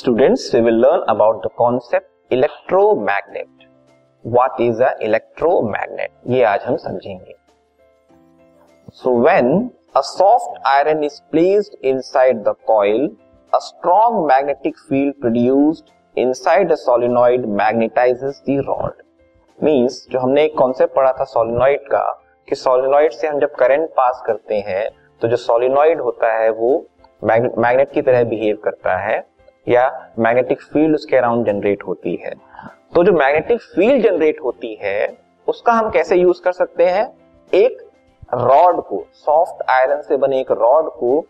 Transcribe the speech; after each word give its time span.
Students 0.00 0.54
we 0.54 0.60
will 0.60 0.74
learn 0.74 1.00
about 1.08 1.42
the 1.44 1.48
concept 1.56 2.32
electromagnet 2.32 3.66
what 4.24 4.60
is 4.60 4.82
a 4.82 4.92
electromagnet 5.02 6.10
ये 6.26 6.42
आज 6.42 6.60
हम 6.64 6.76
समझेंगे। 6.76 7.34
So 8.94 9.12
when 9.18 9.50
a 9.96 10.00
soft 10.00 10.60
iron 10.68 11.04
is 11.04 11.20
placed 11.30 11.74
inside 11.86 12.42
the 12.44 12.54
coil 12.66 13.04
a 13.52 13.58
strong 13.58 14.24
magnetic 14.26 14.78
field 14.88 15.14
produced 15.20 15.90
inside 16.16 16.72
a 16.72 16.76
solenoid 16.76 17.46
magnetizes 17.60 18.42
the 18.48 18.60
rod 18.68 19.02
means 19.58 20.04
जो 20.10 20.18
हमने 20.18 20.44
एक 20.44 20.56
concept 20.58 20.94
पढ़ा 20.94 21.12
था 21.12 21.24
solenoid 21.26 21.86
का, 21.88 22.04
कि 22.48 22.54
सोलेनोइड 22.56 23.12
से 23.12 23.26
हम 23.28 23.40
जब 23.40 23.54
करेंट 23.54 23.88
पास 23.96 24.22
करते 24.26 24.60
हैं 24.68 24.88
तो 25.22 25.28
जो 25.28 25.36
सोलिनॉइड 25.38 26.00
होता 26.00 26.32
है, 26.32 26.50
वो 26.50 26.86
मैग्नेट 27.24 27.92
की 27.92 28.02
तरह 28.02 28.24
बिहेव 28.24 28.56
करता 28.64 28.96
है। 28.98 29.28
या 29.68 30.10
मैग्नेटिक 30.18 30.62
फ़ील्ड 30.62 30.94
उसके 30.94 31.16
अराउंड 31.16 31.46
जनरेट 31.46 31.82
होती 31.82 32.14
है। 32.14 32.34
तो 32.94 33.04
जो 33.04 33.12
मैग्नेटिक 33.12 33.60
फ़ील्ड 33.60 34.02
जनरेट 34.02 34.40
होती 34.44 34.78
है, 34.82 35.16
उसका 35.48 35.72
हम 35.72 35.90
कैसे 35.90 36.16
यूज़ 36.16 36.42
कर 36.42 36.52
सकते 36.52 36.86
हैं? 36.86 37.12
एक 37.54 37.78
रॉड 38.34 38.80
को 38.80 39.06
सॉफ्ट 39.12 39.70
आयरन 39.70 40.02
से 40.02 40.16
बने 40.16 40.40
एक 40.40 40.50
रॉड 40.50 40.90
को 40.90 41.26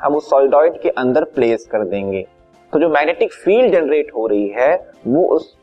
हम 0.00 0.16
उस 0.16 0.30
सॉलिडॉइड 0.30 0.80
के 0.80 0.88
अंदर 0.88 1.24
प्लेस 1.24 1.66
कर 1.66 1.84
देंगे। 1.84 2.26
तो 2.72 2.78
जो 2.78 2.88
मैग्नेटिक 2.88 3.32
फ़ील्ड 3.32 3.72
जनरेट 3.72 4.12
हो 4.16 4.26
रही 4.26 4.48
है, 4.48 4.90
वो 5.06 5.24
उस 5.24 5.56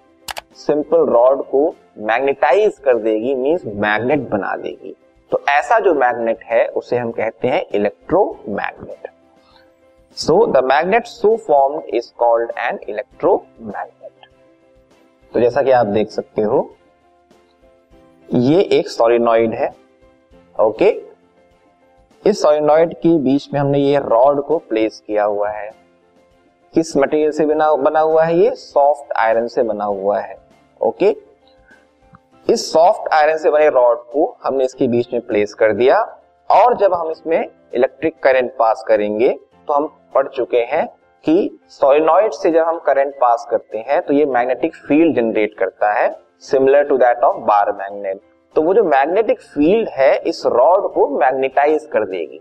सिंपल 0.54 0.98
रॉड 0.98 1.44
को 1.44 1.76
मैग्नेटाइज 1.98 2.78
कर 2.78 2.98
देगी 2.98 3.36
मींस 3.36 3.66
मैग्नेट 3.66 4.20
बना 4.20 4.56
देगी। 4.56 4.96
तो 5.32 5.42
ऐसा 5.50 5.80
जो 5.80 5.94
मैग्नेट 5.94 6.44
है, 6.44 6.68
उसे 6.68 6.98
हम 6.98 7.12
कहते 7.12 7.48
हैं 7.48 7.66
electromagnet 7.74 9.08
so 10.18 10.46
the 10.48 10.64
magnet 10.64 11.06
so 11.06 11.36
formed 11.46 11.96
is 11.96 12.12
called 12.18 12.52
an 12.60 12.80
electromagnet 12.90 14.28
तो 15.34 15.40
जैसा 15.40 15.62
कि 15.62 15.72
आप 15.72 15.86
देख 15.88 16.10
सकते 16.12 16.42
हो, 16.42 16.70
ये 18.30 18.62
एक 18.72 18.90
सोलिनॉइड 18.90 19.54
है 19.54 19.70
ओके 20.56 20.90
इस 22.26 22.42
सोलिनॉइड 22.42 22.94
के 22.96 23.18
बीच 23.20 23.48
में 23.54 23.60
हमने 23.60 23.80
ये 23.80 24.00
रॉड 24.00 24.44
को 24.46 24.58
प्लेस 24.60 25.02
किया 25.08 25.24
हुआ 25.24 25.50
है। 25.52 25.70
किस 26.74 26.96
मटेरियल 26.98 27.32
से 27.32 27.46
बना 27.46 27.74
बना 27.76 28.00
हुआ 28.00 28.24
है 28.24 28.38
ये? 28.38 28.52
सॉफ्ट 28.52 29.14
आयरन 29.18 29.48
से 29.48 29.64
बना 29.64 29.86
हुआ 29.86 30.20
है 30.20 30.38
ओके 30.82 31.16
इस 32.48 32.72
सॉफ्ट 32.74 33.14
आयरन 33.14 33.38
से 33.38 33.52
बने 33.52 33.70
रॉड 33.70 33.98
को 34.12 34.26
हमने 34.44 34.66
इसके 34.66 34.88
बीच 34.88 35.14
में 35.14 35.22
प्लेस 35.22 35.54
कर 35.54 35.74
दिया, 35.74 36.00
और 36.50 36.78
जब 36.78 36.94
हम 36.94 37.12
इसमें 37.12 37.40
इलेक्ट्रिक 37.40 38.20
करंट 38.24 38.52
पास 38.60 38.84
करेंगे 38.88 39.36
तो 39.68 39.74
हम 39.74 39.88
पढ़ 40.16 40.28
चुके 40.28 40.62
हैं 40.72 40.86
कि 41.26 41.60
सोलिनॉइड 41.70 42.32
से 42.32 42.52
जब 42.52 42.66
हम 42.66 42.80
करंट 42.80 43.16
पास 43.16 43.48
करते 43.50 43.78
हैं 43.78 44.02
तो 44.02 44.14
ये 44.14 44.26
मैग्नेटिक 44.26 44.76
फ़ील्ड 44.76 45.16
जनरेट 45.16 45.58
करता 45.58 45.92
है 45.94 46.10
similar 46.42 46.84
to 46.84 46.98
that 46.98 47.18
of 47.18 47.38
bar 47.38 47.72
magnet 47.72 48.22
तो 48.56 48.62
वो 48.62 48.74
जो 48.74 48.84
मैग्नेटिक 48.84 49.40
फ़ील्ड 49.42 49.90
है, 49.90 50.16
इस 50.18 50.42
रॉड 50.46 50.92
को 50.94 51.08
मैग्नेटाइज 51.20 51.86
कर 51.86 52.06
देगी। 52.06 52.40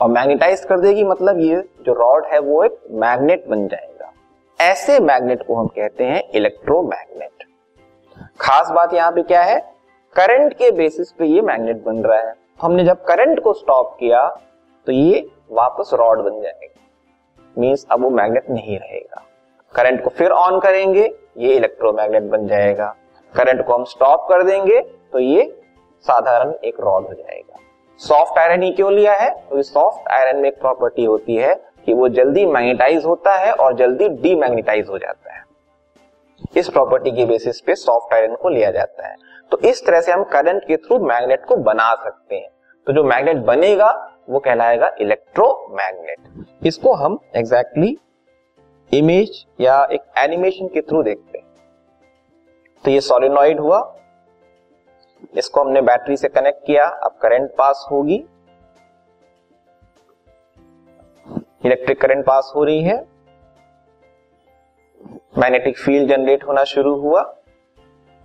और 0.00 0.08
मैग्नेटाइज 0.08 0.64
कर 0.64 0.80
देगी 0.80 1.04
मतलब 1.04 1.38
ये 1.40 1.56
जो 1.82 1.92
रॉड 1.92 2.26
है, 2.26 2.38
वो 2.38 2.62
एक 2.64 2.78
मैग्नेट 2.90 3.46
बन 3.48 3.66
जाएगा। 3.68 4.12
ऐसे 4.58 4.98
मैग्नेट 5.00 5.42
को 5.46 5.54
हम 5.54 5.66
कहते 5.66 6.04
हैं 6.04 6.22
इलेक्ट्रोमैग्नेट 6.30 7.44
खास 8.40 8.70
बात 8.70 8.94
यहाँ 8.94 9.12
पे 9.12 9.22
क्या 9.22 9.42
है? 9.42 9.58
करंट 10.16 10.52
के 10.52 10.70
बेसिस 10.70 11.12
पे 11.12 11.26
ये 11.26 11.40
मैग्नेट 11.40 11.82
बन 11.84 12.02
रहा 12.02 12.18
है। 12.18 12.34
हमने 12.62 12.84
जब 12.84 13.02
करंट 13.04 13.40
को 13.40 13.52
स्टॉप 13.52 13.96
किया 14.00 14.22
तो 14.88 14.92
ये 14.92 15.26
वापस 15.50 15.90
रॉड 15.94 16.20
बन 16.20 16.40
जाएगा। 16.40 16.80
मींस 17.58 17.86
अब 17.90 18.02
वो 18.02 18.10
मैग्नेट 18.10 18.50
नहीं 18.50 18.78
रहेगा। 18.78 19.24
करंट 19.74 20.04
को 20.04 20.10
फिर 20.10 20.30
ऑन 20.30 20.60
करेंगे, 20.60 21.14
ये 21.38 21.54
इलेक्ट्रोमैग्नेट 21.54 22.22
बन 22.22 22.46
जाएगा। 22.46 22.96
करंट 23.36 23.66
को 23.66 23.74
हम 23.74 23.84
स्टॉप 23.84 24.26
कर 24.28 24.42
देंगे 24.42 24.80
तो 25.12 25.18
ये 25.18 25.60
साधारण 26.00 26.52
एक 26.64 26.80
रॉड 26.80 27.06
हो 27.06 27.14
जाएगा। 27.14 27.56
सॉफ्ट 27.98 28.38
आयरन 28.38 28.62
ही 28.62 28.72
क्यों 28.72 28.92
लिया 28.92 29.12
है? 29.12 29.30
क्योंकि 29.30 29.56
तो 29.56 29.62
सॉफ्ट 29.62 30.08
आयरन 30.08 30.36
में 30.36 30.48
एक 30.48 30.60
प्रॉपर्टी 30.60 31.04
होती 31.04 31.36
है 31.36 31.54
कि 31.86 31.94
वो 31.94 32.08
जल्दी 32.08 32.46
मैग्नेटाइज 32.46 33.04
होता 33.04 33.34
है 33.34 33.52
और 33.52 33.74
जल्दी 33.74 34.08
डीमैग्नेटाइज 34.08 34.88
हो 34.88 34.98
जाता 34.98 35.34
है। 35.34 35.44
इस 36.56 36.68
प्रॉपर्टी 36.68 37.10
के 37.10 37.24
बेसिस 37.24 37.60
पे 37.60 37.74
सॉफ्ट 37.74 38.14
आयरन 38.14 38.34
को 38.34 38.48
लिया 38.48 38.70
जाता 38.70 39.08
है। 39.08 39.16
तो 39.50 39.58
इस 39.58 39.86
तरह 39.86 40.00
से 40.00 40.12
हम 40.12 40.24
करंट 40.24 40.64
के 40.64 40.76
थ्रू 40.76 40.98
मैग्नेट 40.98 41.44
को 41.44 41.56
बना 41.56 41.94
सकते 41.94 42.36
हैं। 42.36 42.48
तो 42.86 42.92
जो 42.92 43.04
मैग्नेट 43.04 43.36
बनेगा 43.36 44.07
वो 44.28 44.38
कहलाएगा 44.38 44.90
इलेक्ट्रोमैग्नेट 45.00 46.66
इसको 46.66 46.92
हम 46.94 47.18
एग्जैक्टली 47.36 47.86
exactly 47.86 48.94
इमेज 48.94 49.46
या 49.60 49.84
एक 49.92 50.00
एनिमेशन 50.18 50.68
के 50.68 50.80
थ्रू 50.80 51.02
देखते 51.02 51.38
हैं। 51.38 51.46
तो 52.84 52.90
ये 52.90 53.00
सोलिनॉइड 53.00 53.60
हुआ। 53.60 53.94
इसको 55.34 55.60
हमने 55.60 55.80
बैटरी 55.80 56.16
से 56.16 56.28
कनेक्ट 56.28 56.66
किया। 56.66 56.86
अब 56.86 57.18
करंट 57.22 57.50
पास 57.50 57.86
होगी। 57.90 58.24
इलेक्ट्रिक 61.64 62.00
करंट 62.00 62.26
पास 62.26 62.52
हो 62.56 62.64
रही 62.64 62.82
है। 62.82 62.96
मैग्नेटिक 65.38 65.78
फ़ील्ड 65.78 66.08
जनरेट 66.08 66.44
होना 66.44 66.64
शुरू 66.64 66.94
हुआ। 66.94 67.22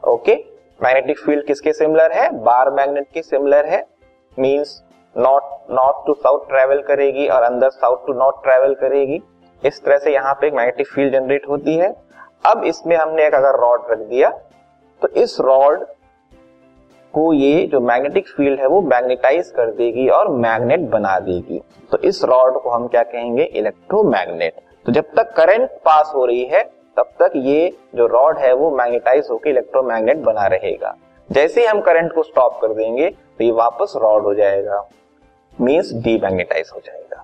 ओके 0.04 0.36
मैग्नेटिक 0.84 1.20
फ़ील्ड 1.20 1.46
किसके 1.46 1.74
सिमिलर 1.74 2.12
है? 2.12 2.30
बार 2.32 2.70
मैग्नेट 2.70 3.08
के 3.14 3.22
सिमिलर 3.22 3.66
है। 3.66 3.86
Means 4.40 4.84
north 5.16 5.72
north 5.72 6.06
to 6.08 6.14
south 6.14 6.48
travel 6.50 6.82
करेगी 6.84 7.28
और 7.28 7.44
अंदर 7.44 7.70
साउथ 7.72 8.06
टू 8.08 8.14
नॉर्थ 8.14 8.44
ट्रेवल 8.44 8.74
करेगी। 8.76 9.22
इस 9.64 9.84
तरह 9.84 9.98
से 9.98 10.14
यहाँ 10.14 10.34
पे 10.34 10.48
एक 10.48 10.54
मैग्नेटिक 10.54 10.88
फ़ील्ड 10.88 11.14
जनरेट 11.14 11.48
होती 11.50 11.76
है। 11.76 11.94
अब 12.46 12.64
इसमें 12.66 12.96
हमने 12.96 13.26
एक 13.28 13.34
अगर 13.34 13.60
रॉड 13.62 13.92
रख 13.92 14.00
दिया 14.00 14.30
तो 15.02 15.08
इस 15.16 15.38
रॉड 15.42 15.86
को 17.14 17.32
ये 17.34 17.66
जो 17.68 17.80
मैग्नेटिक 17.82 18.28
फ़ील्ड 18.28 18.60
है, 18.60 18.68
वो 18.68 18.82
मैग्नेटाइज 18.84 19.50
कर 19.50 19.72
देगी 19.72 20.08
और 20.10 20.30
मैग्नेट 20.30 20.90
बना 20.90 21.18
देगी। 21.20 21.62
तो 21.92 21.98
इस 22.00 22.24
रॉड 22.24 22.62
को 22.62 22.70
हम 22.70 22.88
क्या 22.88 23.04
कहेंगे? 23.06 23.44
इलेक्ट्रोमैग्नेट 23.44 24.56
तो 24.86 24.92
जब 24.92 25.14
तक 25.18 25.34
करंट 25.34 25.70
पास 25.86 26.12
हो 26.16 26.26
रही 26.26 26.44
है, 26.46 26.64
तब 26.98 27.10
तक 27.20 27.32
ये 27.36 27.72
जो 27.96 28.08
रॉड 28.08 28.38
है, 28.38 28.54
वो 28.54 28.72
मैग्नेटाइज 28.72 29.28
होकर 29.32 29.50
इलेक्ट्रोमैग्नेट 29.50 30.18
बना 30.24 30.48
रहेगा। 30.48 30.96
जैसे 31.30 31.62
ही 31.62 31.68
हम 31.68 31.80
करंट 31.82 32.14
को 32.14 32.24
स्टॉप 32.24 32.60
कर 32.62 32.74
देंगे 32.74 33.10
तो 33.10 33.44
ये 33.44 33.52
वापस 33.54 33.94
रॉड 33.98 34.24
हो 34.24 34.34
जाएगा। 34.34 34.82
मीन्स 35.58 35.94
डीमैग्नेटाइज 35.96 36.70
हो 36.76 36.80
जाएगा। 36.86 37.24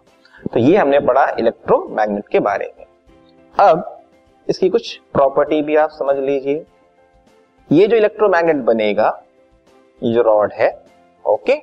तो 0.53 0.59
ये 0.59 0.75
हमने 0.78 1.00
पढ़ा 1.00 1.25
इलेक्ट्रोमैग्नेट 1.40 2.28
के 2.28 2.40
बारे 2.41 2.73
में। 2.78 2.85
अब 3.56 3.95
इसकी 4.47 4.69
कुछ 4.69 4.95
प्रॉपर्टी 5.13 5.62
भी 5.62 5.75
आप 5.75 5.90
समझ 5.91 6.16
लीजिए। 6.17 6.66
ये 7.69 7.88
जो 7.88 7.97
इलेक्ट्रोमैग्नेट 7.97 8.63
बनेगा, 8.66 9.09
ये 10.01 10.13
जो 10.13 10.22
रॉड 10.23 10.53
है 10.53 10.69
ओके 11.25 11.57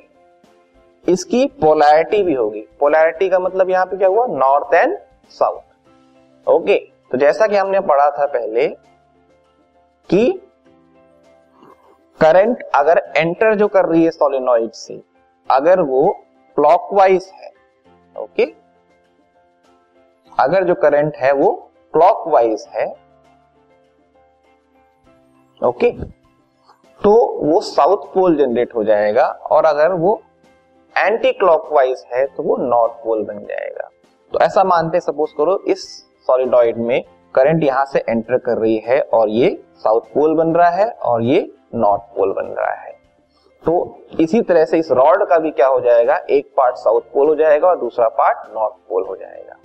इसकी 1.04 1.46
पोलैरिटी 1.60 2.22
भी 2.22 2.34
होगी। 2.34 2.60
पोलैरिटी 2.80 3.28
का 3.28 3.38
मतलब 3.38 3.70
यहाँ 3.70 3.86
पे 3.86 3.96
क्या 3.96 4.08
हुआ? 4.08 4.26
नॉर्थ 4.28 4.74
एंड 4.74 4.96
साउथ 5.30 5.60
ओके 6.46 6.76
तो 7.10 7.18
जैसा 7.18 7.46
कि 7.46 7.56
हमने 7.56 7.80
पढ़ा 7.82 8.10
था 8.10 8.26
पहले 8.28 8.66
कि 10.10 10.40
करंट 12.20 12.62
अगर 12.74 13.02
एंटर 13.16 13.54
जो 13.54 13.68
कर 13.68 13.84
रही 13.84 14.04
है 14.04 14.10
सोलिनॉइड 14.10 14.70
से, 14.72 15.00
अगर 15.50 15.80
वो 15.80 16.25
क्लॉकवाइज 16.56 17.30
है 17.34 17.50
ओके 18.16 18.44
अगर 20.32 20.64
जो 20.64 20.74
करंट 20.74 21.16
है 21.16 21.32
वो 21.32 21.52
क्लॉकवाइज 21.94 22.66
है 22.74 22.86
ओके 25.60 25.90
तो 27.00 27.12
वो 27.42 27.60
साउथ 27.62 28.06
पोल 28.14 28.36
जनरेट 28.36 28.74
हो 28.74 28.84
जाएगा 28.84 29.26
और 29.50 29.64
अगर 29.64 29.92
वो 29.94 30.20
एंटी 30.94 31.32
क्लॉकवाइज 31.32 32.04
है 32.12 32.24
तो 32.26 32.42
वो 32.42 32.56
नॉर्थ 32.58 32.92
पोल 33.04 33.24
बन 33.24 33.38
जाएगा। 33.40 33.88
तो 34.32 34.38
ऐसा 34.38 34.64
मानते 34.64 35.00
सपोज़ 35.00 35.32
करो, 35.38 35.58
इस 35.66 35.84
सॉलिडॉइड 36.28 36.76
में 36.78 37.02
करंट 37.34 37.64
यहाँ 37.64 37.84
से 37.84 38.04
एंटर 38.08 38.38
कर 38.38 38.58
रही 38.58 38.78
है 38.86 39.00
और 39.14 39.28
ये 39.28 39.50
साउथ 39.76 40.12
पोल 40.14 40.34
बन 40.36 40.54
रहा 40.54 40.70
है 40.70 40.88
और 40.90 41.22
ये 41.22 41.40
नॉर्थ 41.74 42.02
पोल 42.16 42.32
बन 42.32 42.46
रहा 42.50 42.74
है। 42.74 42.95
तो 43.66 43.74
इसी 44.20 44.40
तरह 44.40 44.64
से 44.64 44.78
इस 44.78 44.90
रॉड 44.90 45.26
का 45.28 45.38
भी 45.38 45.50
क्या 45.50 45.66
हो 45.66 45.80
जाएगा? 45.80 46.16
एक 46.30 46.46
पार्ट 46.56 46.76
साउथ 46.76 47.00
पोल 47.14 47.28
हो 47.28 47.34
जाएगा 47.34 47.68
और 47.68 47.78
दूसरा 47.78 48.08
पार्ट 48.08 48.54
नॉर्थ 48.54 48.74
पोल 48.88 49.04
हो 49.04 49.16
जाएगा। 49.16 49.56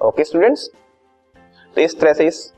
ओके 0.00 0.24
स्टूडेंट्स 0.24 0.68
तो 1.76 1.80
इस 1.80 2.00
तरह 2.00 2.12
से 2.12 2.26
इस 2.26 2.52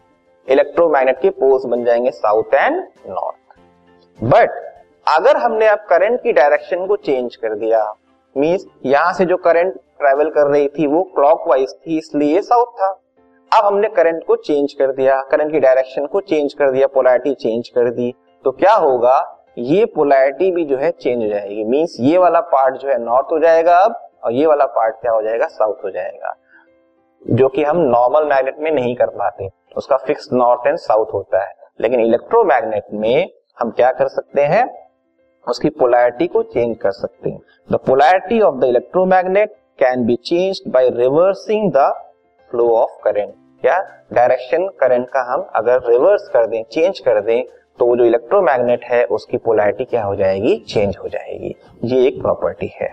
इलेक्ट्रोमैग्नेट 0.49 1.21
के 1.21 1.31
पोल्स 1.31 1.65
बन 1.67 1.85
जाएँगे 1.85 2.11
साउथ 2.11 2.55
एंड 2.55 2.77
नॉर्थ 3.09 4.25
बट 4.25 4.51
अगर 5.07 5.37
हमने 5.37 5.67
अब 5.67 5.87
करंट 5.91 6.23
की 6.23 6.33
डायरेक्शन 6.33 6.87
को 6.87 6.97
चेंज 6.99 7.37
कर 7.37 7.55
दिया 7.55 7.85
मीन्स 8.37 8.67
यहाँ 8.87 9.13
से 9.13 9.25
जो 9.25 9.37
करंट 9.39 9.75
ट्रेवल 9.99 10.31
कर 10.31 10.47
रही 10.47 10.69
थी 10.69 10.87
वो 10.87 11.03
क्लॉकवाइज 11.15 11.75
थी, 11.77 11.99
इसलिए 11.99 12.41
साउथ 12.43 12.73
था। 12.73 12.91
अब 13.53 13.65
हमने 13.65 13.89
करंट 13.89 14.25
को 14.25 14.37
चेंज 14.37 14.73
कर 14.73 14.93
दिया 14.93 15.21
करंट 15.23 15.53
की 15.53 15.61
डायरेक्शन 15.61 16.07
को 16.07 16.21
चेंज 16.21 16.55
कर 16.55 16.71
दिया 16.71 16.87
पोलैरिटी 16.87 17.35
चेंज 17.35 17.69
कर 17.69 17.91
दी 17.91 18.15
तो 18.45 18.51
क्या 18.53 18.75
होगा? 18.75 19.19
ये 19.59 19.85
पोलैरिटी 19.85 20.51
भी 20.51 20.65
जो 20.65 20.77
है 20.77 20.91
चेंज 20.91 21.23
हो 21.23 21.29
जाएगी। 21.29 21.65
मीन्स 21.65 21.97
ये 22.01 22.19
वाला 22.19 22.41
पार्ट 22.41 22.75
जो 22.75 22.89
है 22.89 22.99
नॉर्थ 22.99 23.27
हो 23.33 23.39
जाएगा 23.39 23.79
अब, 23.79 24.09
और 24.25 24.33
ये 24.33 24.47
वाला 24.47 24.65
पार्ट 24.67 24.95
क्या 24.95 25.13
हो 25.13 25.23
जाएगा? 25.23 25.47
साउथ 25.47 25.85
हो 25.85 25.91
जाएगा। 25.91 26.35
जो 27.31 27.49
कि 27.49 27.65
हम 27.65 27.77
नॉर्मल 27.77 28.25
मैग्नेट 28.25 28.59
में 28.59 28.71
नहीं 28.71 28.97
कर 28.97 29.07
पाते। 29.07 29.49
उसका 29.77 29.97
फिक्स 29.97 30.29
नॉर्थ 30.33 30.67
एंड 30.67 30.77
साउथ 30.77 31.07
होता 31.15 31.45
है। 31.45 31.55
लेकिन 31.81 32.01
इलेक्ट्रोमैग्नेट 32.01 32.85
में 32.93 33.31
हम 33.61 33.71
क्या 33.71 33.93
कर 33.93 34.09
सकते 34.09 34.43
हैं? 34.43 34.89
उसकी 35.49 35.69
पोलैरिटी 35.69 36.27
को 36.27 36.43
चेंज 36.43 36.77
कर 36.77 36.91
सकते 36.91 37.31
हैं। 37.31 37.41
The 37.73 37.75
polarity 37.75 38.41
of 38.41 38.55
the 38.55 38.65
electromagnet 38.65 39.51
can 39.79 40.07
be 40.07 40.17
change 40.17 40.61
by 40.69 40.89
reversing 40.89 41.73
the 41.73 41.95
flow 42.51 42.71
of 42.71 43.03
current 43.05 43.35
या 43.65 44.05
डायरेक्शन 44.13 44.69
करंट 44.69 45.09
का 45.09 45.33
हम 45.33 45.51
अगर 45.57 45.81
रिवर्स 45.89 46.29
कर 46.29 46.47
दें 46.47 46.65
चेंज 46.73 46.99
कर 46.99 47.21
दें 47.21 47.43
तो 47.79 47.87
वो 47.87 47.97
जो 47.97 48.05
इलेक्ट्रोमैग्नेट 48.05 48.85
है, 48.85 49.05
उसकी 49.05 49.37
पोलैरिटी 49.37 49.85
क्या 49.85 50.03
हो 50.05 50.15
जाएगी? 50.17 50.57
चेंज 50.69 50.97
हो 50.97 51.09
जाएगी। 51.09 51.55
ये 51.85 52.07
एक 52.07 52.21
प्रॉपर्टी 52.23 52.71
है। 52.75 52.89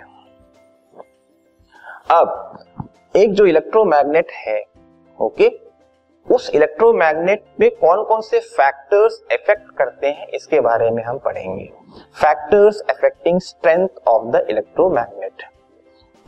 अब, 2.11 2.57
एक 3.15 3.33
जो 3.33 3.45
इलेक्ट्रोमैग्नेट 3.45 4.31
है 4.31 4.63
ओके 5.19 5.49
उस 6.27 6.49
इलेक्ट्रोमैग्नेट 6.55 7.43
में 7.59 7.69
कौन 7.71 8.03
कौन 8.03 8.21
से 8.21 8.39
फैक्टर्स 8.39 9.21
इफ़ेक्ट 9.31 9.69
करते 9.77 10.07
हैं, 10.07 10.27
इसके 10.27 10.59
बारे 10.59 10.89
में 10.91 11.03
हम 11.03 11.17
पढ़ेंगे। 11.17 11.69
Factors 12.21 12.81
affecting 12.89 13.39
strength 13.41 13.87
of 14.07 14.25
the 14.25 14.45
electromagnet 14.49 15.43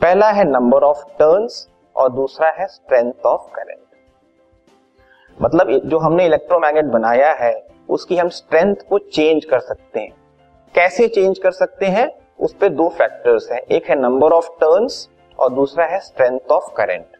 पहला 0.00 0.30
है 0.30 0.44
नंबर 0.44 0.82
ऑफ़ 0.82 1.04
टर्न्स 1.18 1.68
और 1.96 2.12
दूसरा 2.12 2.50
है 2.50 2.66
स्ट्रेंथ 2.66 3.26
ऑफ़ 3.26 3.50
करंट 3.54 5.42
मतलब 5.42 5.70
जो 5.84 5.98
हमने 5.98 6.26
इलेक्ट्रोमैग्नेट 6.26 6.84
बनाया 6.84 7.32
है 7.32 7.52
उसकी 7.88 8.16
हम 8.16 8.28
स्ट्रेंथ 8.30 8.76
को 8.88 8.98
चेंज 8.98 9.44
कर 9.44 9.60
सकते 9.60 10.00
हैं। 10.00 10.12
कैसे 10.74 11.08
चेंज 11.08 11.38
कर 11.38 11.50
सकते 11.52 11.86
हैं? 11.86 12.10
उस 12.38 12.54
पर 12.54 12.68
दो 12.70 12.88
फैक्टर्स 12.88 13.50
हैं। 13.52 13.60
एक 13.60 13.84
है 13.84 14.00
नंबर 14.00 14.32
ऑफ़ 14.32 14.48
टर्न्स 14.60 15.08
और 15.38 15.52
दूसरा 15.52 15.84
है 15.86 16.00
स्ट्रेंथ 16.00 16.52
ऑफ़ 16.52 16.72
करंट 16.76 17.16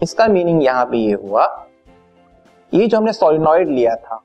इसका 0.00 0.26
मीनिंग 0.28 0.62
यहाँ 0.64 0.84
पे 0.86 0.96
ये 0.96 1.12
हुआ, 1.14 1.44
ये 2.72 2.86
जो 2.86 2.96
हमने 2.96 3.12
सोलिनॉइड 3.12 3.68
लिया 3.68 3.94
था, 3.96 4.22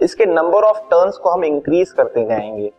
इसके 0.00 0.26
नंबर 0.26 0.64
ऑफ़ 0.64 0.78
टर्न्स 0.86 1.16
को 1.16 1.30
हम 1.30 1.44
इंक्रीज 1.44 1.90
करते 1.90 2.24
जाएँगे। 2.24 2.70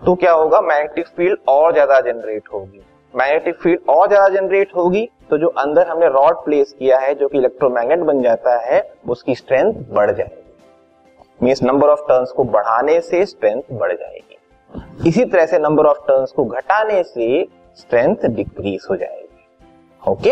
तो 0.00 0.14
क्या 0.14 0.32
होगा? 0.32 0.60
मैग्नेटिक 0.60 1.06
फ़ील्ड 1.08 1.38
और 1.48 1.72
ज़्यादा 1.72 2.00
जनरेट 2.02 2.48
होगी। 2.52 2.82
मैग्नेटिक 3.14 3.60
फ़ील्ड 3.62 3.88
और 3.88 4.08
ज़्यादा 4.08 4.28
जनरेट 4.30 4.74
होगी 4.76 5.08
तो 5.30 5.38
जो 5.38 5.48
अंदर 5.58 5.86
हमने 5.88 6.06
रॉड 6.08 6.44
प्लेस 6.44 6.72
किया 6.72 6.98
है, 6.98 7.14
जो 7.14 7.28
कि 7.28 7.38
इलेक्ट्रोमैग्नेट 7.38 7.98
बन 8.00 8.22
जाता 8.22 8.56
है, 8.62 8.82
उसकी 9.08 9.34
स्ट्रेंथ 9.34 9.74
बढ़ 9.90 10.10
जाएगी। 10.10 10.39
मीन्स 11.42 11.62
नंबर 11.62 11.88
ऑफ़ 11.88 12.00
टर्न्स 12.08 12.32
को 12.32 12.44
बढ़ाने 12.44 13.00
से 13.00 13.24
स्ट्रेंथ 13.26 13.62
बढ़ 13.72 13.92
जाएगी। 13.92 15.08
इसी 15.08 15.24
तरह 15.24 15.46
से 15.46 15.58
नंबर 15.58 15.86
ऑफ़ 15.86 15.98
टर्न्स 16.06 16.32
को 16.32 16.44
घटाने 16.44 17.02
से 17.02 17.46
स्ट्रेंथ 17.78 18.26
डिक्रीज 18.26 18.86
हो 18.90 18.96
जाएगी। 18.96 20.10
ओके 20.10 20.30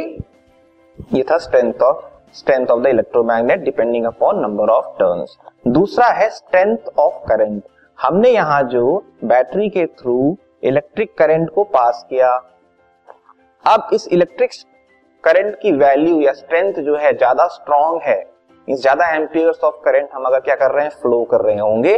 ये 1.16 1.22
था 1.30 1.38
strength 1.38 1.82
of 1.82 2.04
strength 2.34 2.66
of 2.66 2.82
the 2.82 2.86
electromagnet 2.86 3.60
depending 3.60 4.06
upon 4.06 4.40
number 4.40 4.70
of 4.70 4.86
turns 4.98 5.36
दूसरा 5.68 6.08
है 6.08 6.28
स्ट्रेंथ 6.30 6.88
ऑफ़ 6.98 7.24
करंट 7.28 7.62
हमने 7.98 8.30
यहाँ 8.30 8.62
जो 8.70 8.96
बैटरी 9.24 9.68
के 9.70 9.86
थ्रू 9.86 10.36
इलेक्ट्रिक 10.62 11.16
करंट 11.18 11.50
को 11.50 11.64
पास 11.66 12.06
किया। 12.10 12.36
अब 13.64 13.88
इस 13.92 14.08
इलेक्ट्रिक 14.08 14.50
करंट 15.24 15.60
की 15.62 15.72
वैल्यू 15.74 16.20
या 16.20 16.32
स्ट्रेंथ 16.32 16.74
जो 16.74 16.96
है, 16.96 17.12
ज़्यादा 17.12 17.46
स्ट्रांग 17.48 18.00
है। 18.02 18.24
ज़्यादा 18.70 19.08
एम्पियर्स 19.16 19.60
ऑफ़ 19.64 19.74
करंट 19.84 20.08
हम 20.14 20.24
अगर 20.24 20.40
क्या 20.40 20.54
कर 20.56 20.70
रहे 20.70 20.84
हैं 20.84 20.90
फ्लो 21.02 21.22
कर 21.24 21.40
रहे 21.40 21.58
होंगे 21.58 21.96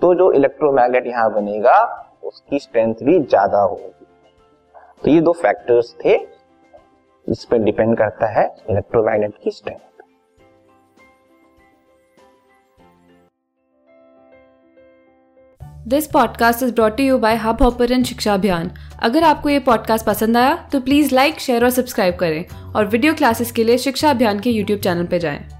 तो 0.00 0.14
जो 0.14 0.30
इलेक्ट्रोमैग्नेट 0.32 1.06
यहाँ 1.06 1.32
बनेगा, 1.32 1.78
उसकी 2.22 2.58
स्ट्रेंथ 2.58 2.94
भी 3.02 3.18
ज़्यादा 3.20 3.60
होगी। 3.60 4.06
तो 5.02 5.10
ये 5.10 5.20
दो 5.20 5.32
फैक्टर्स 5.32 5.94
थे, 6.04 6.14
इस 7.26 7.44
पर 7.44 7.58
डिपेंड 7.58 7.96
करता 7.98 8.26
है 8.30 8.46
इलेक्ट्रोमैग्नेट 8.70 9.34
की 9.44 9.50
strength 9.50 9.78
this 15.88 16.06
podcast 16.06 16.62
is 16.62 16.74
brought 16.74 17.00
you 17.00 17.18
by 17.18 17.36
hub 17.36 17.62
hopper 17.62 18.02
शिक्षा 18.04 18.34
अभियान 18.34 18.70
अगर 19.02 19.24
आपको 19.24 19.48
ये 19.48 19.58
पॉडकास्ट 19.60 20.06
पसंद 20.06 20.36
आया 20.36 20.56
तो 20.72 20.80
प्लीज़ 20.80 21.14
लाइक 21.14 21.38
शेयर 21.40 21.64
और 21.64 21.70
सब्सक्राइब 21.70 22.16
करें। 22.16 22.72
और 22.74 22.86
वीडियो 22.86 23.14
क्लासेस 23.14 23.52
के 23.52 23.64
लिए 23.64 23.78
शिक्षा 23.78 24.10
अभियान 24.10 24.40
के 24.40 24.50
यूट्यूब 24.50 24.80
चैनल 24.80 25.06
पर 25.06 25.18
जाएँ। 25.18 25.57